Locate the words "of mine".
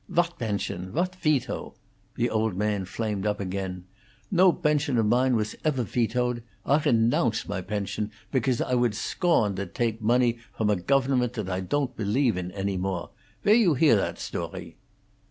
4.97-5.35